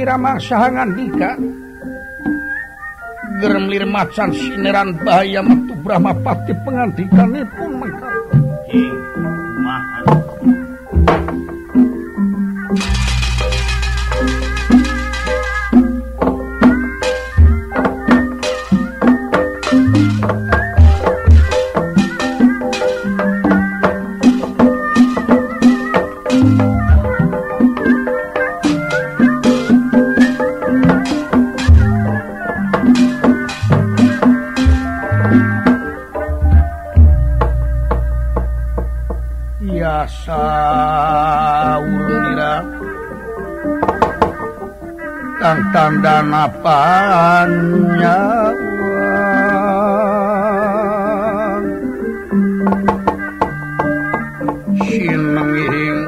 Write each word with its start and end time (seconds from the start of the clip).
Rama 0.00 0.40
sahangan 0.40 0.96
nikah 0.96 1.36
germlir 3.40 3.88
macan 3.88 4.30
sineran 4.36 4.96
bahaya 5.00 5.40
metu 5.40 5.72
Brahmapati 5.80 6.52
pengantikan 6.62 7.32
itu 7.32 7.64
mengkau. 7.64 8.09
tang 45.40 45.56
tanda 45.72 46.20
napanya 46.20 48.20
sinenging 54.84 56.00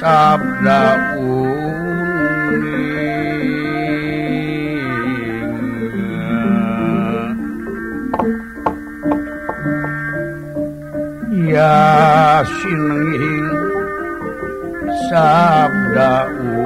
sabda 0.00 0.80
Ya 11.46 12.40
sinenging 12.48 13.48
sabda 15.12 16.32
u 16.32 16.65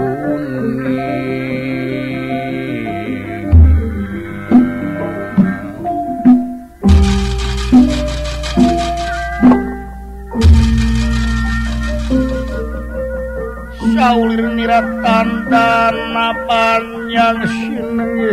Saulir 14.00 14.42
niratan 14.56 15.28
tanapan 15.52 16.83
yang 17.12 17.36
sinih 17.46 18.33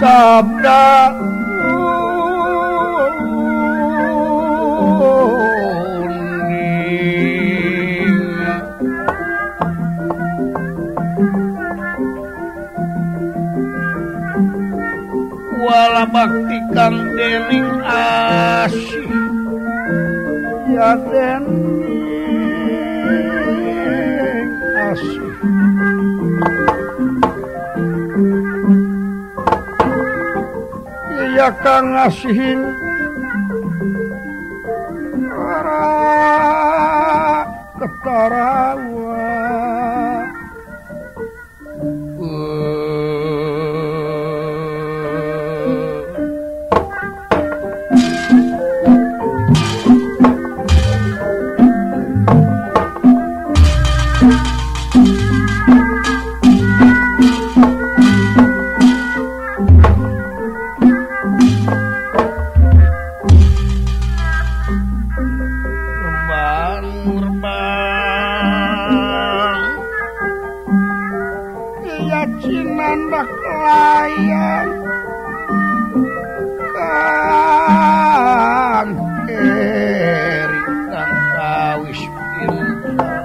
Sabda 0.00 1.12
dibaktikan 16.14 16.94
dening 17.18 17.70
asih 17.90 19.10
ya 20.70 20.94
den 21.10 21.42
asih 24.78 25.26
ya 31.34 31.50
kang 31.66 31.86
ngasihin 31.98 32.62
ketarau 37.74 38.93
Iya 72.14 72.30
cinandak 72.46 73.26
layan. 73.42 74.68
Kang 76.78 78.90
keri 79.26 80.60
kang 80.94 81.14
kawis 81.34 82.00
pinta. 82.38 83.18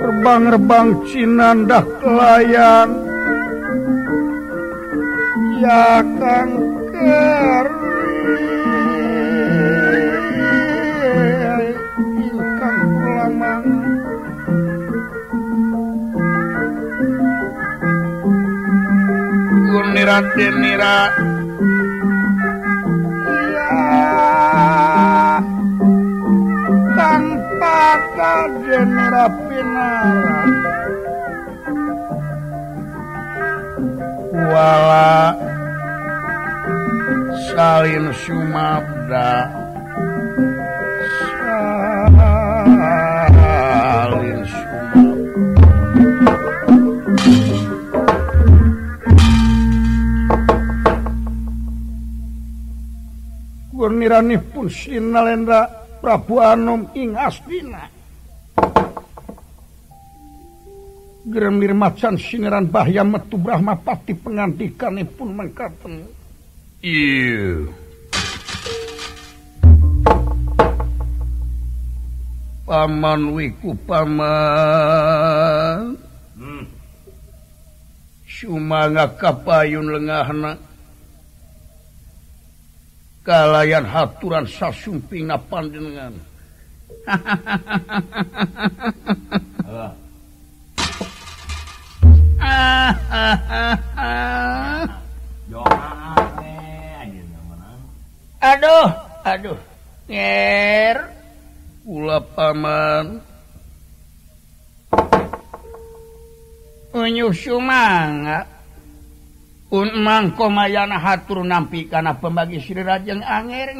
Rebang-rebang 0.00 0.88
cinandak 1.04 1.84
layan. 2.00 2.88
Ya 5.60 6.00
kang 6.16 6.50
keri 6.96 7.55
Mira 20.16 21.12
tanpa 26.96 28.00
Mira 28.16 29.28
Pinwala 34.32 35.36
salin 37.52 38.08
Sumabda. 38.16 39.65
Miranih 54.06 54.38
pun 54.38 54.70
Sinalenda 54.70 55.66
Prabu 55.98 56.38
Anom 56.38 56.94
ing 56.94 57.18
Astina 57.18 57.90
Geremir 61.26 61.74
macan 61.74 62.14
siniran 62.14 62.70
bahaya 62.70 63.02
metu 63.02 63.34
Brahma 63.34 63.74
pati 63.74 64.14
pengantikan 64.14 64.94
pun 65.10 65.34
mengkaten. 65.34 66.06
Iya. 66.86 67.66
Paman 72.62 73.34
wiku 73.34 73.74
paman. 73.90 74.38
Hmm. 76.38 76.62
Sumanga 78.22 79.10
kapayun 79.18 79.98
lengahna. 79.98 80.65
kalayan 83.26 83.82
haturan 83.82 84.46
sasumping 84.46 85.26
na 85.26 85.34
panjenengan. 85.34 86.14
Aduh 98.38 98.86
aduh. 99.26 99.58
Nger 100.06 101.10
pula 101.82 102.22
paman. 102.22 103.18
Unyu 106.94 107.34
sumanga 107.34 108.55
Unang 109.66 110.30
komayana 110.38 110.94
hatur 110.94 111.42
nampi 111.42 111.90
karena 111.90 112.14
pembagi 112.14 112.62
Srirajeng 112.62 113.18
anger 113.18 113.74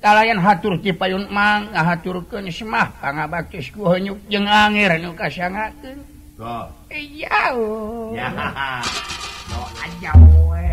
kalianlayan 0.00 0.40
hmm. 0.40 0.46
hatur 0.48 0.80
cipayun 0.80 1.28
mang 1.28 1.68
ngahaturkan 1.68 2.48
semah 2.48 2.96
kang 2.96 3.20
baktisku 3.28 3.84
hanyuk 3.84 4.16
jeung 4.32 4.48
anger 4.48 4.96
nu 4.96 5.12
kasangakeun. 5.12 6.00
Oh. 6.40 6.64
iya 6.88 7.52
doa 9.52 9.84
jauh 10.00 10.48
we. 10.48 10.72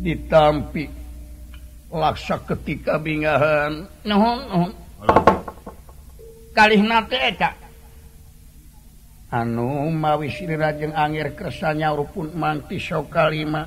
Ditampi 0.00 0.88
laksa 1.92 2.40
ketika 2.48 2.96
bingahan. 2.96 3.84
Nuhun 4.08 4.38
nuhun. 4.48 4.72
Kalih 6.56 6.80
nate 6.80 7.20
eta. 7.20 7.61
anu 9.32 9.88
mawi 9.88 10.28
Srirajeng 10.28 10.92
Angir 10.92 11.32
kersanya 11.32 11.96
rupun 11.96 12.36
manti 12.36 12.76
sokalima 12.76 13.64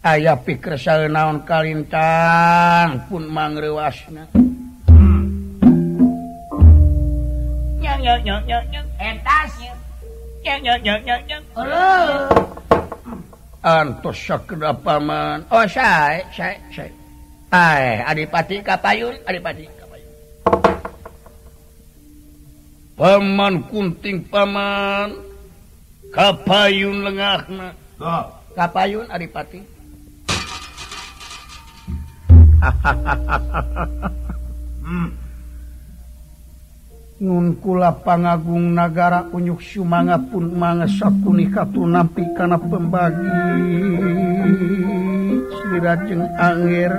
aya 0.00 0.40
pikir 0.40 0.80
naon 1.12 1.44
kalintang 1.44 3.04
pun 3.12 3.28
mangrewasna. 3.28 4.32
Antos 13.60 14.24
paman 14.80 15.44
oh 15.52 15.68
saya, 15.68 16.24
saya, 16.32 16.56
saya. 16.72 16.92
Ay, 17.52 18.00
Adipati 18.00 18.64
Kapayun 18.64 19.20
Adipati. 19.28 19.79
Paman 23.00 23.64
kunting 23.72 24.28
Paman. 24.28 25.16
Kapayun 26.12 27.06
lengah 27.06 27.48
kapayun 28.52 29.06
Adipati 29.08 29.62
hmm. 34.84 35.08
nunkula 37.24 37.94
pangagung 38.04 38.74
negara 38.76 39.24
unyuk 39.32 39.62
Sumanga 39.64 40.18
pun 40.18 40.50
mangasaku 40.52 41.30
katu 41.48 41.88
nampi 41.88 42.26
kana 42.36 42.58
pembagi. 42.60 43.30
Sirajeng 45.56 46.26
angir. 46.36 46.92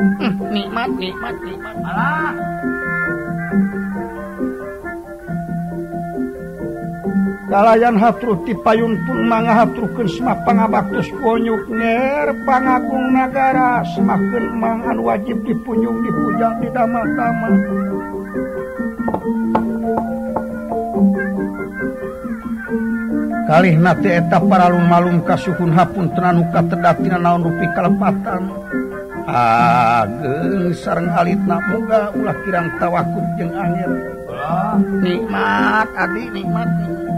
Hm, 0.00 0.32
nikmat 0.50 0.90
nikmat 0.98 1.36
nikmat. 1.46 1.76
Ah. 1.86 2.32
nalayan 7.50 7.98
hatru 7.98 8.38
ti 8.46 8.54
payun 8.54 8.94
pun 9.04 9.26
mangahaprukeun 9.26 10.06
semak 10.06 10.38
pangabaktus 10.46 11.10
konyuk 11.18 11.66
nger 11.66 12.30
pangagung 12.46 13.10
negara 13.10 13.82
semakin 13.92 14.54
mangan 14.54 15.02
wajib 15.02 15.42
dipunyung 15.42 15.98
dipuja 16.06 16.54
di 16.62 16.68
damel-damel 16.70 17.54
kalih 23.50 23.74
nate 23.82 24.10
eta 24.14 24.38
paralung 24.38 24.86
malum 24.86 25.18
kasuhun 25.26 25.74
hapun 25.74 26.06
tenanuka 26.14 26.62
tedatina 26.70 27.18
naon 27.18 27.50
rupi 27.50 27.66
kalepatan. 27.74 28.46
Ageng 29.30 30.70
sareng 30.74 31.10
alitna 31.10 31.58
moga 31.66 32.14
ulah 32.14 32.34
kirang 32.46 32.70
tawakub 32.78 33.26
jeung 33.38 33.50
angin. 33.58 33.90
Nikmat 35.02 35.88
adik 35.98 36.30
nikmat 36.30 36.70
nikmat. 36.78 37.09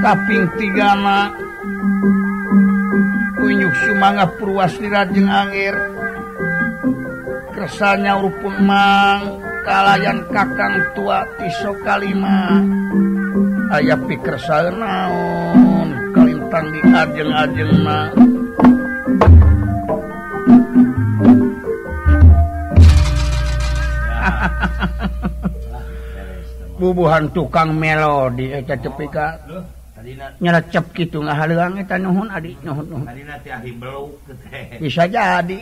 Kaping 0.00 0.44
tiga 0.60 0.92
punyuk 3.36 3.74
semangat 3.86 4.28
Purwasli 4.36 4.88
Rajeng 4.90 5.30
Angir 5.30 5.76
kersanya 7.56 8.20
rupun 8.20 8.54
mang. 8.66 9.22
Kalayan 9.66 10.22
kakang 10.30 10.78
tua 10.94 11.26
tiso 11.42 11.74
kalima 11.82 12.62
ayah 13.74 13.98
pikir 13.98 14.38
naon? 14.78 15.90
Kalintang 16.14 16.70
di 16.70 16.78
ajeng-ajeng 16.86 17.82
mah 17.82 18.14
bubuhan 26.78 27.26
tukang 27.34 27.74
melodi 27.74 28.54
eta 28.54 28.78
cepika 28.78 29.34
nyerecep 30.14 30.84
gitu 30.94 31.18
ngahalang 31.24 31.82
eta 31.82 31.98
nuhun 31.98 32.28
adik 32.30 32.54
nuhun 32.62 32.86
nuhun. 32.86 33.06
Bisa 34.78 35.04
jadi. 35.10 35.58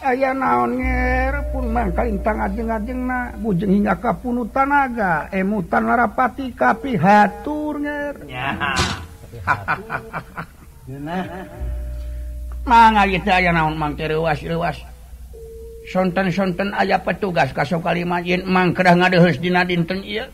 Aya 0.00 0.32
naon 0.32 0.80
nger 0.80 1.52
pun 1.52 1.76
mah 1.76 1.92
kalintang 1.92 2.40
ajeng 2.40 2.72
ajeng 2.72 3.04
na 3.04 3.36
bujeng 3.36 3.68
hingga 3.68 4.00
kapunu 4.00 4.48
tanaga 4.48 5.28
emutan 5.28 5.84
eh, 5.84 5.88
larapati 5.92 6.56
kapi 6.56 6.96
hatur 6.96 7.84
nger 7.84 8.16
ya. 8.24 8.56
Mangga 12.64 13.04
gitu 13.12 13.28
aya 13.28 13.52
naon 13.52 13.76
mang 13.76 13.92
terewas 13.92 14.40
rewas 14.40 14.80
sonten 15.92 16.32
sonten 16.32 16.72
aya 16.72 16.96
petugas 17.04 17.52
kasokali 17.52 18.00
yen 18.24 18.48
mang 18.48 18.72
kerah 18.72 18.96
ngadehes 18.96 19.36
dina 19.36 19.68
dinten 19.68 20.00
iya. 20.00 20.32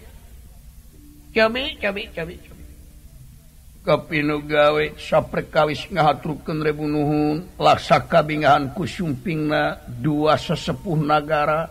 gawe 4.41 4.85
sawis 4.97 5.85
ngahatrukenrebunuhun 5.93 7.61
laksa 7.61 8.01
kabingahan 8.09 8.73
kusumpingna 8.73 9.77
dua 10.01 10.41
sesepuh 10.41 10.97
nagara. 10.97 11.69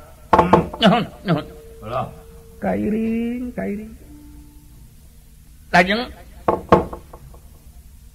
Nuhun 0.77 1.03
nuhun 1.25 1.45
Kairing 2.61 3.49
kairing. 3.57 3.93
Lajeng. 5.73 6.01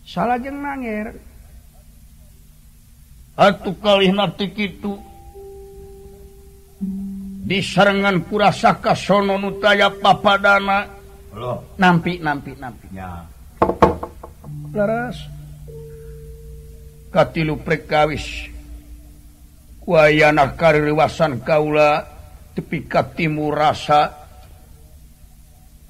Salajeng 0.07 0.59
nangir. 0.59 1.13
Atuh 3.35 3.75
kali 3.79 4.11
natik 4.15 4.55
kitu 4.55 4.97
di 7.47 7.59
serangan 7.63 8.23
kurasaka 8.27 8.95
sono 8.95 9.35
nutaya 9.39 9.91
papadana. 9.91 11.00
nampi 11.79 12.19
nampi 12.19 12.53
nampinya 12.59 13.27
katilu 17.11 17.59
prekawis. 17.61 18.49
Wayanah 19.91 20.55
kariwasan 20.55 21.43
Kaula 21.43 22.07
tepikat 22.55 23.19
timur 23.19 23.59
rasa. 23.59 24.23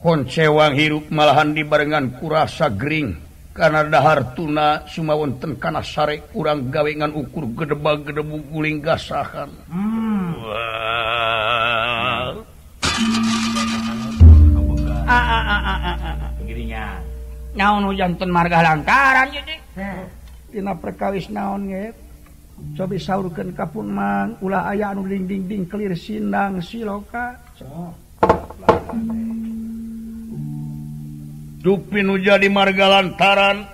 Honcewang 0.00 0.73
hirup 0.80 1.12
malahan 1.12 1.52
dibarenngan 1.52 2.16
kurasa 2.16 2.73
Gering. 2.73 3.28
Karena 3.52 3.85
dahar 3.85 4.32
tuna 4.32 4.88
Sumawonten 4.88 5.61
Kanasare 5.61 6.32
kurang 6.32 6.73
gawengan 6.73 7.12
ukur 7.12 7.52
gedebak 7.52 8.09
gedebu 8.09 8.40
guling 8.49 8.80
gasahan. 8.80 9.52
Hmm. 9.68 10.79
Ah, 15.11 15.26
ah, 15.26 15.62
ah, 15.67 16.95
naon 17.59 17.83
hujanun 17.90 18.31
marga 18.31 18.62
langkaran 18.62 19.26
Tina 20.55 20.79
perkawis 20.79 21.26
naon 21.35 21.67
coba 22.79 22.95
sauurkan 22.95 23.50
kapun 23.50 23.90
mang 23.90 24.38
ulah 24.38 24.71
aya 24.71 24.95
anu 24.95 25.07
ding 25.11 25.26
ding 25.26 25.50
ding 25.50 25.62
kelir 25.67 25.95
sindang 25.99 26.62
siloka. 26.62 27.38
Dupin 31.59 32.07
uja 32.11 32.38
di 32.38 32.47
marga 32.50 32.87
lantaran. 32.87 33.67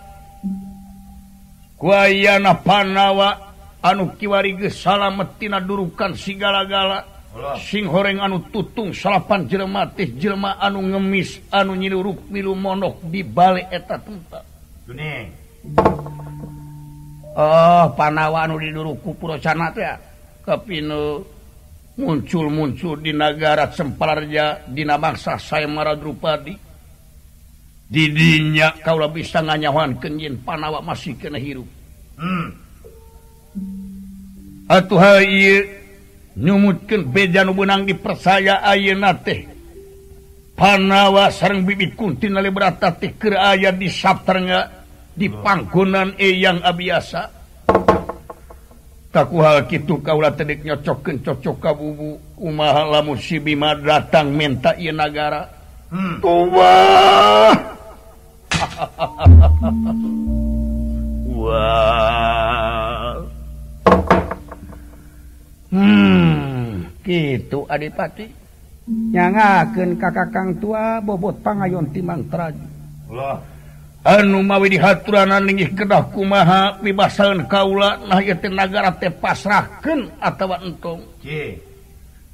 Kuayana 1.76 2.56
panawa 2.64 3.52
anu 3.84 4.16
kiwari 4.16 4.56
ge 4.56 4.72
metina 5.12 5.60
durukan 5.60 6.16
sigala-gala 6.16 7.15
sing 7.60 7.84
horeng 7.88 8.20
anu 8.20 8.48
tutung 8.48 8.92
salapan 8.92 9.48
jematih 9.48 10.16
Jelma 10.16 10.56
anu 10.60 10.80
ngemis 10.82 11.52
anu 11.52 11.76
nyiluruk 11.76 12.28
milu 12.32 12.56
monok 12.56 13.04
di 13.08 13.20
balik 13.24 13.68
eta 13.72 14.00
tempat. 14.00 14.44
Oh 17.36 17.86
panawa 17.92 18.48
anu 18.48 18.56
diduruku 18.56 19.12
Purocana 19.18 19.68
kepinu 20.46 21.20
muncul-muncul 21.96 23.00
di 23.00 23.12
negara 23.12 23.72
semparja 23.72 24.64
Dina 24.68 24.96
bangsa 25.00 25.40
saya 25.40 25.68
maradrupadi 25.68 26.54
didinya 27.86 28.74
kalau 28.82 29.08
bisa 29.12 29.40
nganyawan 29.40 29.96
kenjin 30.00 30.40
panawa 30.42 30.82
masih 30.82 31.14
kena 31.18 31.38
hirup. 31.38 31.68
Hmm. 32.16 32.48
atuh 34.66 34.98
nyumutkan 36.36 37.08
beja 37.08 37.48
benang 37.48 37.88
dipercaya 37.88 38.60
ayeuna 38.60 39.16
teh 39.16 39.48
panawa 40.52 41.32
sarang 41.32 41.64
bibit 41.64 41.96
kunti 41.96 42.28
nali 42.28 42.52
berata 42.52 42.92
tikir 42.92 43.36
aya 43.36 43.72
di 43.72 43.88
sapternya 43.88 44.84
di 45.16 45.32
pangkunan 45.32 46.12
eyang 46.20 46.60
abiasa 46.60 47.32
taku 49.08 49.40
hal 49.40 49.64
kitu 49.64 50.04
kaulah 50.04 50.36
tedik 50.36 50.60
nyocokin 50.60 51.24
cocok 51.24 51.56
kabubu 51.56 52.20
umaha 52.36 52.84
lamun 52.84 53.16
si 53.16 53.40
bima 53.40 53.72
datang 53.72 54.28
minta 54.28 54.76
iya 54.76 54.92
nagara 54.92 55.48
hmm. 55.88 56.20
tua 56.20 56.76
wah. 61.36 63.35
Hmm, 65.70 66.86
gitu 67.02 67.66
Adipati. 67.66 68.26
Nyangaken 68.86 69.98
kakak 69.98 70.30
Kang 70.30 70.50
tua 70.62 71.02
bobot 71.02 71.42
pangayonti 71.42 71.98
mantra 72.06 72.54
anu 74.06 74.38
mawi 74.46 74.78
dihaturaning 74.78 75.74
kedahku 75.74 76.22
maha 76.22 76.78
pibasan 76.78 77.50
kaula 77.50 77.98
nagara 78.06 78.94
teh 78.94 79.10
pasrahken 79.10 80.22
atau 80.22 80.54
entong. 80.62 81.02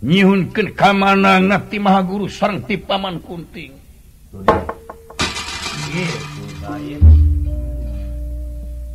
Nyihunkan 0.03 0.77
kamanang 0.77 1.49
nati 1.49 1.81
maha 1.81 2.05
guru 2.05 2.29
sarang 2.29 2.61
ti 2.69 2.77
paman 2.77 3.17
kunting. 3.25 3.73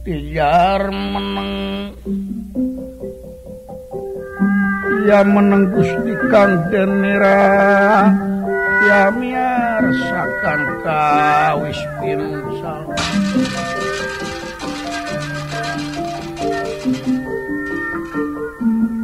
Tijar 0.05 0.83
menang 0.93 1.56
ya 5.07 5.23
menenggus 5.23 5.87
di 6.03 6.11
kanten 6.27 6.99
merah 6.99 8.11
ya 8.83 9.07
miarsakan 9.07 10.83
kawis 10.83 11.79
pinsal 12.03 12.83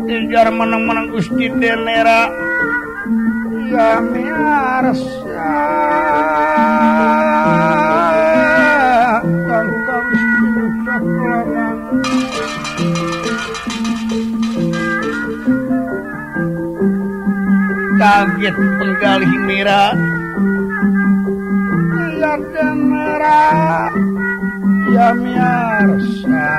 Ijar 0.04 0.52
meneng-meneng 0.52 1.16
Gusti 1.16 1.48
Denira 1.56 2.28
ya 3.72 4.04
miarsakan 4.04 5.34
kaget 18.34 18.56
penggalih 18.82 19.34
merah. 19.46 19.94
Ya 22.18 22.34
merah. 22.74 23.94
Ya 24.90 25.08
miarsa 25.14 26.54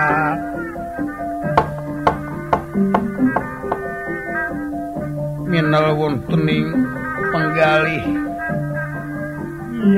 minal 5.50 5.98
wontening 5.98 6.86
penggalih. 7.34 8.06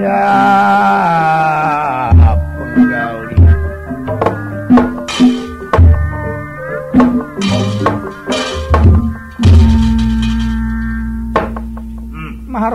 Ya 0.01 0.33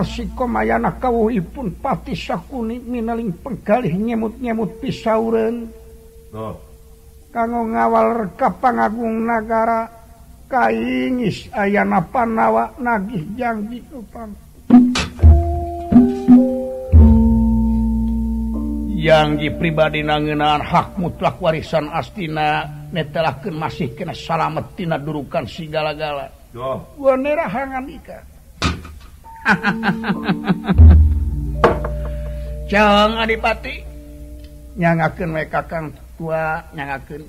Sasiko 0.02 0.50
mayana 0.50 0.98
kawuhipun 0.98 1.78
pati 1.78 2.18
sakuni 2.18 2.82
minaling 2.82 3.38
penggalih 3.38 3.94
nyemut-nyemut 3.94 4.82
pisauren 4.82 5.70
oh. 6.34 6.58
kanggo 7.30 7.70
ngawal 7.70 8.26
rekap 8.26 8.58
pangagung 8.58 9.22
nagara 9.22 9.86
kaingis 10.50 11.46
ayana 11.54 12.02
panawa 12.02 12.74
nagih 12.82 13.22
janji 13.38 13.78
upang 13.94 14.34
Yangji 18.98 19.54
pribadi 19.54 20.02
nangenaan 20.02 20.66
hak 20.66 20.98
mutlak 20.98 21.38
warisan 21.38 21.94
astina 21.94 22.66
netelakeun 22.90 23.54
masih 23.54 23.94
kena 23.94 24.18
salamet 24.18 24.66
tina 24.74 24.98
durukan 24.98 25.46
sigala-gala 25.46 26.26
oh. 26.58 26.90
wanera 26.98 27.46
hangan 27.46 27.86
ikan 28.02 28.31
jangan 32.70 33.26
adipatinyangken 33.26 35.30
kakang 35.50 35.90
tuanyangken 36.16 37.26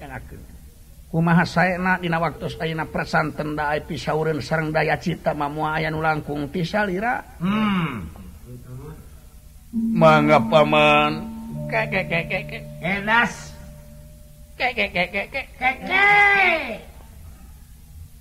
kumaha 1.14 1.46
saya 1.46 1.78
dina 2.02 2.18
waktu 2.18 2.50
saya 2.50 2.86
persan 2.90 3.38
tenda 3.38 3.78
pisauren 3.86 4.42
sarang 4.42 4.74
daya 4.74 4.98
cita 4.98 5.38
mamua 5.38 5.78
aya 5.78 5.94
nu 5.94 6.02
langkung 6.02 6.50
pisalira 6.50 7.22
hmm. 7.38 8.24
mangga 9.74 10.38
paman. 10.38 11.34
Kakek 11.70 12.06
kakek 12.06 12.44
kakek 12.46 12.64
enas. 12.86 13.34
Kakek 14.54 14.94
kakek 14.94 15.28
kakek 15.34 15.48
kakek 15.58 16.86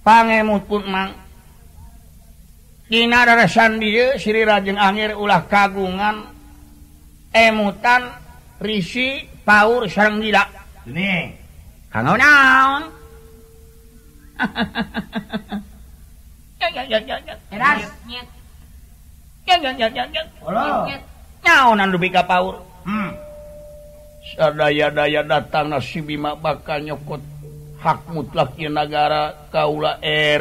pangemut 0.03 0.65
pun 0.67 0.83
mang. 0.89 1.13
Cina 2.93 3.25
darah 3.25 3.49
dia 3.81 4.21
Sri 4.21 4.45
Rajeng 4.45 4.77
Angir 4.77 5.17
ulah 5.17 5.49
kagungan 5.49 6.29
emutan 7.33 8.13
Risi 8.61 9.25
Paur 9.49 9.89
sarang 9.89 10.21
Gila 10.21 10.45
ini 10.85 11.33
kangau 11.89 12.21
naon? 12.21 12.93
Naonan 21.41 21.89
ya 21.97 21.97
ya 21.97 22.23
Paur? 22.29 22.61
Hmm. 22.85 23.17
sadaya-daya 24.37 25.25
datang 25.25 25.73
nasi 25.73 26.05
bima 26.05 26.37
bakal 26.37 26.85
nyokot 26.85 27.25
hak 27.81 28.05
ya 28.61 28.69
negara 28.69 29.49
kaula 29.49 29.97
era. 30.05 30.41